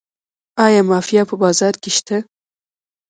آیا 0.65 0.81
مافیا 0.89 1.23
په 1.29 1.35
بازار 1.43 1.73
کې 1.81 1.89
شته؟ 1.97 2.17